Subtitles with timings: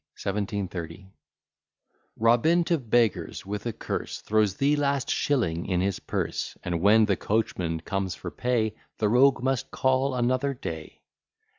[0.17, 1.13] 1730
[2.17, 7.05] Robin to beggars with a curse, Throws the last shilling in his purse; And when
[7.05, 11.03] the coachman comes for pay, The rogue must call another day.